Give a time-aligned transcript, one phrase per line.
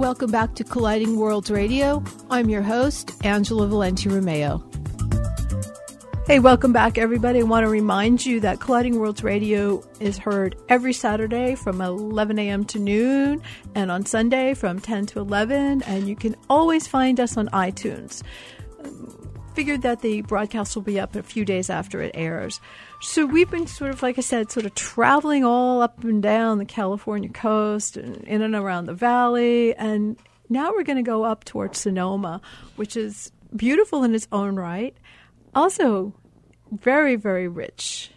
[0.00, 2.02] Welcome back to Colliding Worlds Radio.
[2.30, 4.64] I'm your host, Angela Valenti Romeo.
[6.26, 7.40] Hey, welcome back, everybody.
[7.40, 12.38] I want to remind you that Colliding Worlds Radio is heard every Saturday from 11
[12.38, 12.64] a.m.
[12.64, 13.42] to noon
[13.74, 15.82] and on Sunday from 10 to 11.
[15.82, 18.22] And you can always find us on iTunes.
[19.54, 22.60] Figured that the broadcast will be up a few days after it airs.
[23.00, 26.58] So we've been sort of, like I said, sort of traveling all up and down
[26.58, 29.74] the California coast and in and around the valley.
[29.74, 30.16] And
[30.48, 32.40] now we're going to go up towards Sonoma,
[32.76, 34.96] which is beautiful in its own right.
[35.54, 36.14] Also,
[36.70, 38.12] very, very rich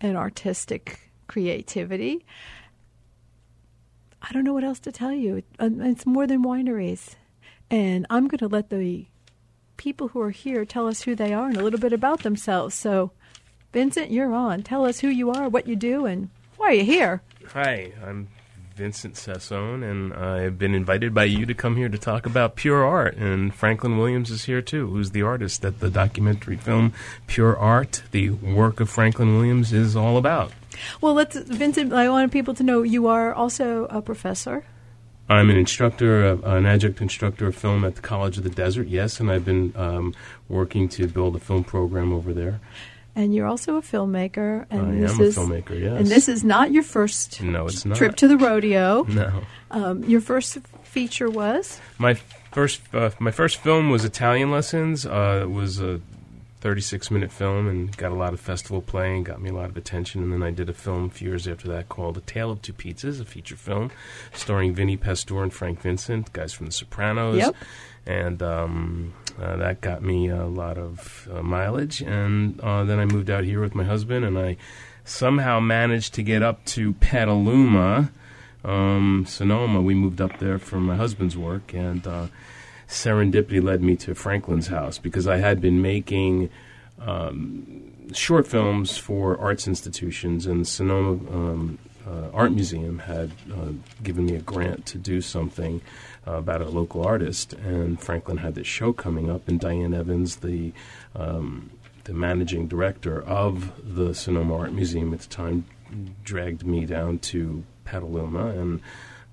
[0.00, 2.24] in artistic creativity.
[4.22, 5.42] I don't know what else to tell you.
[5.58, 7.16] Uh, it's more than wineries.
[7.70, 9.06] And I'm going to let the
[9.80, 12.74] people who are here tell us who they are and a little bit about themselves.
[12.74, 13.12] So,
[13.72, 14.62] Vincent, you're on.
[14.62, 17.22] Tell us who you are, what you do, and why are you here?
[17.54, 18.28] Hi, I'm
[18.76, 22.84] Vincent Sassone, and I've been invited by you to come here to talk about pure
[22.84, 23.16] art.
[23.16, 26.92] And Franklin Williams is here too, who's the artist that the documentary film
[27.26, 30.52] Pure Art, the work of Franklin Williams, is all about.
[31.00, 34.62] Well, let's, Vincent, I want people to know you are also a professor.
[35.30, 39.20] I'm an instructor, an adjunct instructor of film at the College of the Desert, yes,
[39.20, 40.14] and I've been um,
[40.48, 42.60] working to build a film program over there
[43.14, 44.66] and you're also a filmmaker.
[44.70, 45.80] And I this am a is, filmmaker.
[45.80, 45.98] Yes.
[45.98, 47.96] And this is not your first no, it's not.
[47.96, 49.06] trip to the rodeo.
[49.20, 49.42] No.
[49.72, 52.14] Um, your first feature was my
[52.52, 52.80] first.
[52.92, 55.04] Uh, my first film was Italian Lessons.
[55.04, 56.00] Uh, it was a
[56.60, 59.70] 36 minute film and got a lot of festival play and got me a lot
[59.70, 60.22] of attention.
[60.22, 62.62] And then I did a film a few years after that called A Tale of
[62.62, 63.90] Two Pizzas, a feature film
[64.32, 67.36] starring Vinnie Pastore and Frank Vincent, guys from The Sopranos.
[67.36, 67.56] Yep.
[68.06, 72.02] And um, uh, that got me a lot of uh, mileage.
[72.02, 74.56] And uh, then I moved out here with my husband, and I
[75.04, 78.10] somehow managed to get up to Petaluma,
[78.64, 79.80] um, Sonoma.
[79.80, 82.26] We moved up there for my husband's work, and uh,
[82.90, 86.50] serendipity led me to Franklin's house because I had been making.
[86.98, 93.72] Um, short films for arts institutions, and the Sonoma um, uh, Art Museum had uh,
[94.02, 95.80] given me a grant to do something
[96.26, 100.36] uh, about a local artist, and Franklin had this show coming up, and Diane Evans,
[100.36, 100.72] the
[101.14, 101.70] um,
[102.04, 105.66] the managing director of the Sonoma Art Museum at the time,
[106.24, 108.80] dragged me down to Petaluma and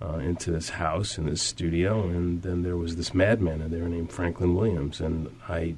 [0.01, 3.87] uh, into this house in this studio, and then there was this madman in there
[3.87, 5.75] named Franklin Williams, and I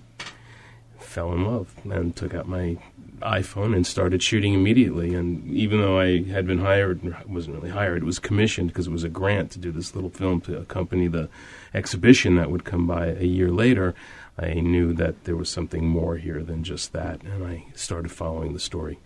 [0.98, 2.78] fell in love and took out my
[3.22, 5.14] iPhone and started shooting immediately.
[5.14, 8.92] And even though I had been hired, wasn't really hired, it was commissioned because it
[8.92, 11.30] was a grant to do this little film to accompany the
[11.74, 13.96] exhibition that would come by a year later.
[14.38, 18.54] I knew that there was something more here than just that, and I started following
[18.54, 19.00] the story.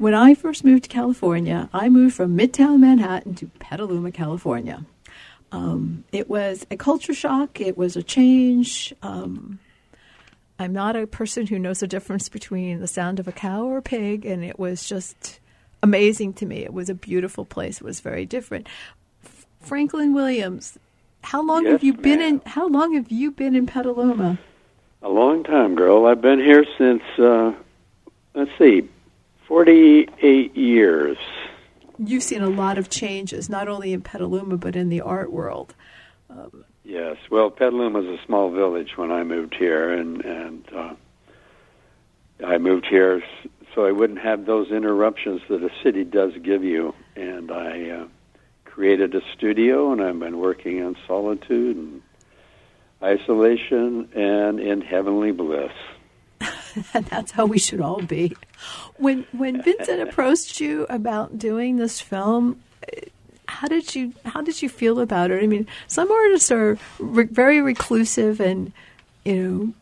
[0.00, 4.86] When I first moved to California, I moved from Midtown Manhattan to Petaluma, California.
[5.52, 7.60] Um, it was a culture shock.
[7.60, 8.94] It was a change.
[9.02, 9.58] Um,
[10.58, 13.76] I'm not a person who knows the difference between the sound of a cow or
[13.76, 15.38] a pig, and it was just
[15.82, 16.64] amazing to me.
[16.64, 17.76] It was a beautiful place.
[17.76, 18.68] It was very different.
[19.22, 20.78] F- Franklin Williams,
[21.20, 22.40] how long yes, have you been in?
[22.46, 24.38] How long have you been in Petaluma?
[25.02, 26.06] A long time, girl.
[26.06, 27.52] I've been here since uh,
[28.34, 28.88] let's see,
[29.50, 31.18] forty-eight years.
[31.98, 35.74] You've seen a lot of changes, not only in Petaluma but in the art world.
[36.30, 37.18] Um, Yes.
[37.30, 40.94] Well, Petaluma was a small village when I moved here, and and uh,
[42.44, 43.22] I moved here
[43.74, 46.94] so I wouldn't have those interruptions that a city does give you.
[47.14, 48.06] And I uh,
[48.64, 52.02] created a studio, and I've been working in solitude and
[53.02, 55.72] isolation and in heavenly bliss.
[56.94, 58.36] and that's how we should all be.
[58.96, 62.60] When when Vincent approached you about doing this film,
[63.48, 65.42] how did you how did you feel about it?
[65.42, 68.72] I mean, some artists are re- very reclusive and
[69.24, 69.74] you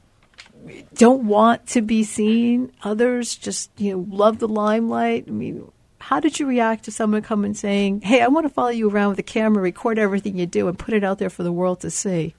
[0.66, 2.72] know don't want to be seen.
[2.82, 5.24] Others just you know love the limelight.
[5.28, 5.70] I mean.
[6.00, 9.10] How did you react to someone coming saying, "Hey, I want to follow you around
[9.10, 11.80] with a camera, record everything you do, and put it out there for the world
[11.80, 12.34] to see"?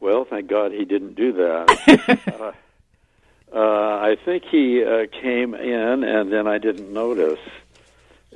[0.00, 2.28] Well, thank God he didn't do that.
[2.40, 2.52] uh,
[3.54, 7.40] uh, I think he uh, came in, and then I didn't notice.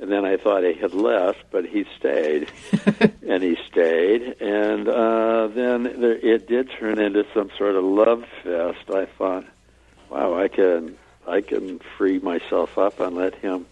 [0.01, 2.51] And then I thought he had left, but he stayed,
[3.27, 4.41] and he stayed.
[4.41, 8.89] And uh, then there, it did turn into some sort of love fest.
[8.89, 9.45] I thought,
[10.09, 13.67] wow, I can, I can free myself up and let him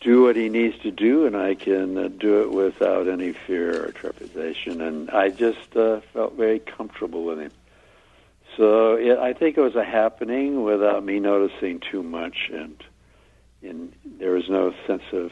[0.00, 3.86] do what he needs to do, and I can uh, do it without any fear
[3.86, 4.80] or trepidation.
[4.80, 7.50] And I just uh, felt very comfortable with him.
[8.58, 12.76] So it, I think it was a happening without me noticing too much, and
[13.62, 15.30] and there was no sense of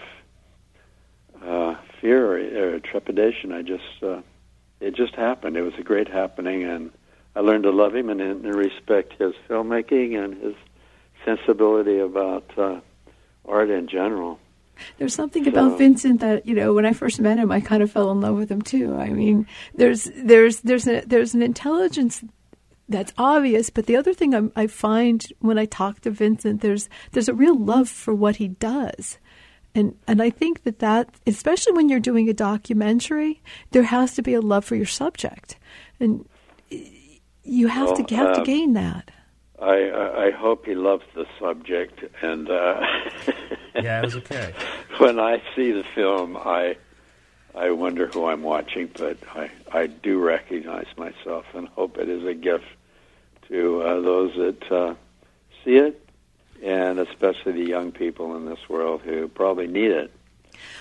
[1.44, 3.50] uh, fear or, or trepidation.
[3.50, 4.22] I just uh,
[4.80, 5.56] it just happened.
[5.56, 6.92] It was a great happening, and
[7.34, 10.54] I learned to love him and, and respect his filmmaking and his
[11.24, 12.80] sensibility about uh,
[13.44, 14.38] art in general.
[14.98, 16.74] There's something so, about Vincent that you know.
[16.74, 18.94] When I first met him, I kind of fell in love with him too.
[18.94, 22.22] I mean, there's there's there's a, there's an intelligence
[22.88, 23.70] that's obvious.
[23.70, 27.34] But the other thing I, I find when I talk to Vincent, there's there's a
[27.34, 29.18] real love for what he does.
[29.74, 33.42] And and I think that that, especially when you're doing a documentary,
[33.72, 35.56] there has to be a love for your subject,
[36.00, 36.26] and
[37.44, 39.10] you have well, to have uh, to gain that.
[39.60, 42.80] I I hope he loves the subject, and uh,
[43.74, 44.54] yeah, it was okay.
[44.98, 46.76] when I see the film, I
[47.54, 52.24] I wonder who I'm watching, but I I do recognize myself and hope it is
[52.24, 52.64] a gift
[53.48, 54.94] to uh, those that uh,
[55.64, 56.06] see it
[56.62, 60.10] and especially the young people in this world who probably need it.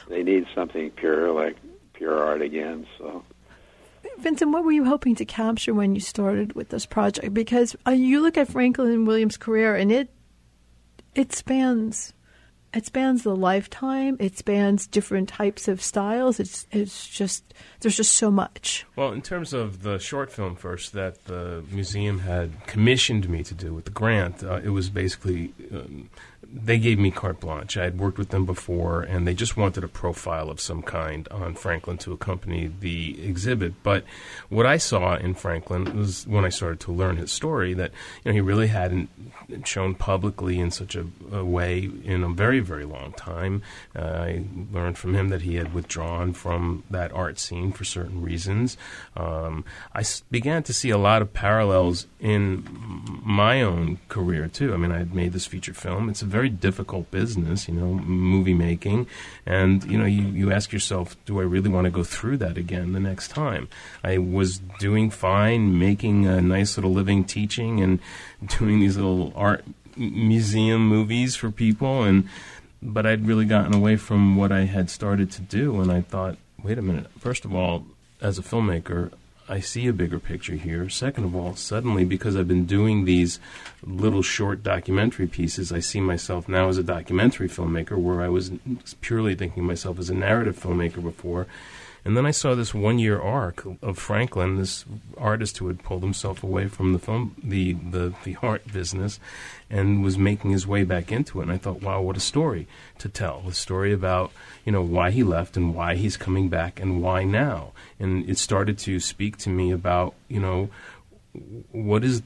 [0.08, 1.58] They need something pure, like
[1.94, 2.88] pure art again.
[2.98, 3.24] So,
[4.20, 7.34] Vincent, what were you hoping to capture when you started with this project?
[7.34, 10.10] Because uh, you look at Franklin Williams' career, and it
[11.14, 12.14] it spans
[12.76, 14.18] it spans the lifetime.
[14.20, 16.40] It spans different types of styles.
[16.40, 18.86] It's it's just there's just so much.
[18.96, 23.54] Well, in terms of the short film first that the museum had commissioned me to
[23.54, 26.10] do with the grant, uh, it was basically um,
[26.64, 27.76] they gave me carte blanche.
[27.76, 31.28] I had worked with them before, and they just wanted a profile of some kind
[31.30, 33.84] on Franklin to accompany the exhibit.
[33.84, 34.06] But
[34.48, 37.92] what I saw in Franklin was when I started to learn his story that
[38.24, 39.10] you know he really hadn't
[39.66, 43.62] shown publicly in such a, a way in a very very long time.
[43.96, 48.22] Uh, I learned from him that he had withdrawn from that art scene for certain
[48.22, 48.78] reasons.
[49.18, 52.64] Um, I began to see a lot of parallels in
[53.24, 54.74] my own career too.
[54.74, 56.10] I mean, I had made this feature film.
[56.10, 59.08] It's a very difficult business, you know, movie making,
[59.46, 62.58] and you know, you, you ask yourself, do I really want to go through that
[62.58, 63.68] again the next time?
[64.04, 68.00] I was doing fine, making a nice little living teaching and
[68.60, 69.64] doing these little art
[69.98, 72.28] museum movies for people, and
[72.82, 76.38] but I'd really gotten away from what I had started to do, and I thought,
[76.62, 77.08] wait a minute.
[77.20, 77.86] First of all,
[78.22, 79.12] as a filmmaker,
[79.48, 80.90] I see a bigger picture here.
[80.90, 83.40] Second of all, suddenly, because I've been doing these
[83.84, 88.52] little short documentary pieces, I see myself now as a documentary filmmaker, where I was
[89.02, 91.46] purely thinking of myself as a narrative filmmaker before.
[92.06, 94.86] And then I saw this one year arc of Franklin, this
[95.18, 99.20] artist who had pulled himself away from the film, the, the, the art business,
[99.72, 101.44] and was making his way back into it.
[101.44, 102.68] And I thought, wow, what a story
[103.00, 103.44] to tell.
[103.48, 104.32] A story about,
[104.64, 107.72] you know, why he left and why he's coming back and why now.
[108.00, 110.70] And it started to speak to me about, you know,
[111.72, 112.22] what is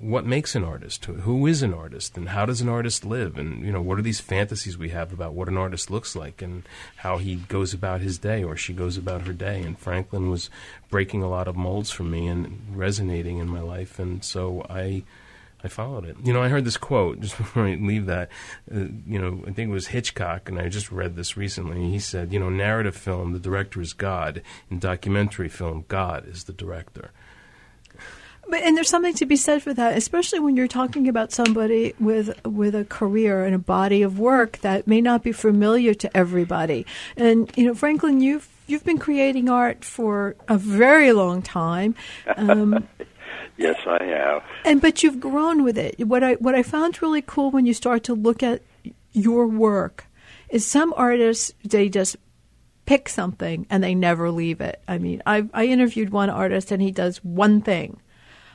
[0.00, 3.64] what makes an artist who is an artist and how does an artist live and
[3.64, 6.62] you know what are these fantasies we have about what an artist looks like and
[6.96, 10.50] how he goes about his day or she goes about her day and franklin was
[10.90, 15.02] breaking a lot of molds for me and resonating in my life and so i
[15.62, 16.16] I followed it.
[16.22, 18.30] You know, I heard this quote just before I leave that.
[18.72, 21.90] Uh, you know, I think it was Hitchcock, and I just read this recently.
[21.90, 24.42] He said, you know, narrative film, the director is God.
[24.70, 27.10] In documentary film, God is the director.
[28.48, 31.94] But and there's something to be said for that, especially when you're talking about somebody
[32.00, 36.16] with with a career and a body of work that may not be familiar to
[36.16, 36.86] everybody.
[37.16, 41.94] And you know, Franklin, you've you've been creating art for a very long time.
[42.36, 42.88] Um,
[43.58, 44.42] yes, I have.
[44.64, 46.06] And but you've grown with it.
[46.06, 48.62] What I what I found really cool when you start to look at
[49.12, 50.06] your work
[50.48, 52.16] is some artists they just
[52.86, 54.80] pick something and they never leave it.
[54.88, 58.00] I mean, I I interviewed one artist and he does one thing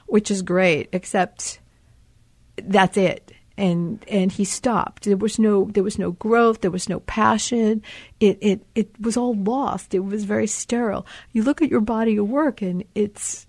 [0.07, 1.59] which is great, except
[2.57, 3.31] that's it.
[3.55, 5.03] And and he stopped.
[5.03, 6.61] There was no there was no growth.
[6.61, 7.83] There was no passion.
[8.19, 9.93] It it it was all lost.
[9.93, 11.05] It was very sterile.
[11.33, 13.45] You look at your body of work, and it's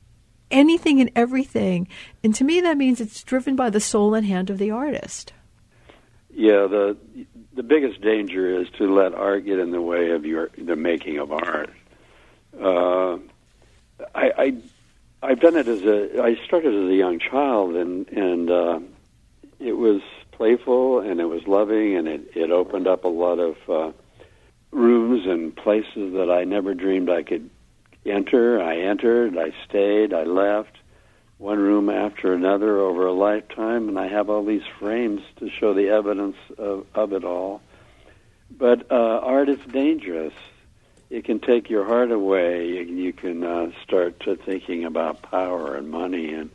[0.51, 1.89] anything and everything.
[2.23, 5.33] And to me, that means it's driven by the soul and hand of the artist.
[6.31, 6.97] Yeah, the
[7.55, 11.19] the biggest danger is to let art get in the way of your the making
[11.19, 11.71] of art.
[12.61, 13.19] Uh,
[14.15, 14.57] I, I
[15.25, 16.23] I've done it as a.
[16.23, 18.81] I started as a young child, and and uh,
[19.59, 20.03] it was
[20.33, 23.93] playful and it was loving, and it it opened up a lot of uh,
[24.71, 27.49] rooms and places that I never dreamed I could
[28.05, 28.61] enter.
[28.61, 30.77] I entered, I stayed, I left,
[31.39, 35.73] one room after another over a lifetime, and I have all these frames to show
[35.73, 37.63] the evidence of, of it all.
[38.51, 40.35] But uh, art is dangerous
[41.11, 42.67] it can take your heart away.
[42.67, 46.51] You, can uh, start to thinking about power and money and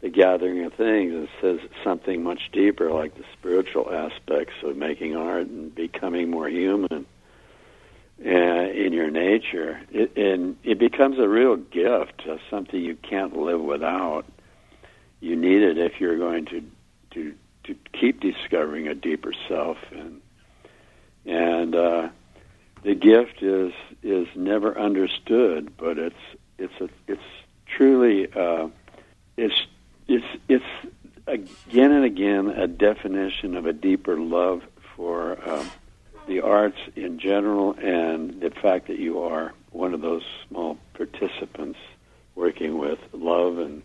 [0.00, 1.12] the gathering of things.
[1.12, 6.48] It says something much deeper, like the spiritual aspects of making art and becoming more
[6.48, 7.06] human.
[8.24, 9.80] uh, in your nature,
[10.16, 14.26] and it becomes a real gift, uh, something you can't live without.
[15.20, 16.62] You need it if you're going to
[17.12, 17.34] to
[17.64, 20.20] to keep discovering a deeper self, and
[21.24, 22.08] and uh,
[22.82, 23.72] the gift is
[24.02, 26.16] is never understood, but it's
[26.58, 27.22] it's a it's
[27.66, 28.68] truly uh,
[29.36, 29.66] it's
[30.08, 30.64] it's it's
[31.26, 34.62] again and again a definition of a deeper love
[34.96, 35.70] for um,
[36.26, 41.78] the arts in general, and the fact that you are one of those small participants
[42.34, 43.82] working with love and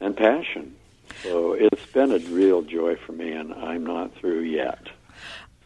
[0.00, 0.74] and passion.
[1.22, 4.88] So it's been a real joy for me, and I'm not through yet.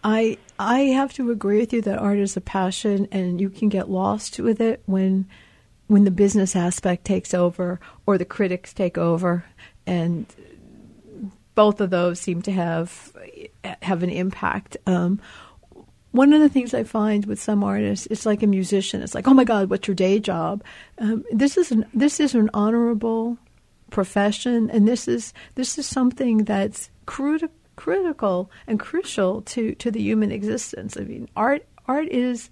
[0.03, 3.69] I I have to agree with you that art is a passion, and you can
[3.69, 5.27] get lost with it when
[5.89, 9.45] when the business aspect takes over or the critics take over,
[9.87, 10.27] and
[11.55, 13.13] both of those seem to have
[13.83, 14.77] have an impact.
[14.87, 15.21] Um,
[16.13, 19.03] one of the things I find with some artists, it's like a musician.
[19.03, 20.65] It's like, oh my God, what's your day job?
[20.99, 23.39] Um, this is an this is an honorable
[23.91, 30.01] profession, and this is this is something that's critical critical and crucial to, to the
[30.01, 30.97] human existence.
[30.97, 32.51] I mean, art art is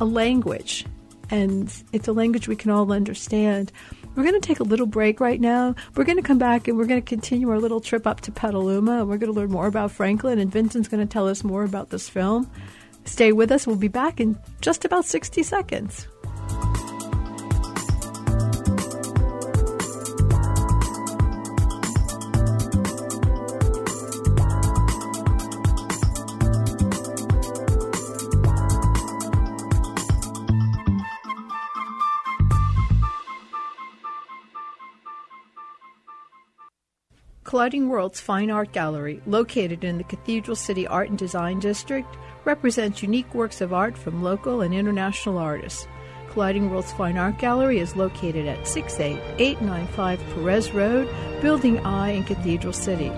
[0.00, 0.86] a language,
[1.30, 3.70] and it's a language we can all understand.
[4.14, 5.74] We're going to take a little break right now.
[5.94, 8.32] We're going to come back and we're going to continue our little trip up to
[8.32, 9.00] Petaluma.
[9.00, 11.64] And we're going to learn more about Franklin, and Vincent's going to tell us more
[11.64, 12.50] about this film.
[13.04, 13.66] Stay with us.
[13.66, 16.06] We'll be back in just about 60 seconds.
[37.62, 42.12] Colliding Worlds Fine Art Gallery, located in the Cathedral City Art and Design District,
[42.44, 45.86] represents unique works of art from local and international artists.
[46.30, 51.08] Colliding Worlds Fine Art Gallery is located at 68895 Perez Road,
[51.40, 53.10] Building I in Cathedral City.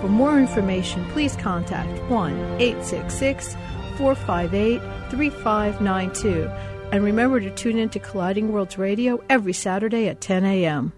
[0.00, 3.56] For more information, please contact 1 866
[3.96, 6.48] 458 3592.
[6.92, 10.92] And remember to tune in to Colliding Worlds Radio every Saturday at 10 a.m.